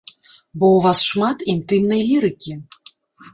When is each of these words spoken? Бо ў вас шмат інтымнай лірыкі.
Бо 0.61 0.65
ў 0.75 0.79
вас 0.85 1.01
шмат 1.09 1.43
інтымнай 1.53 2.01
лірыкі. 2.09 2.57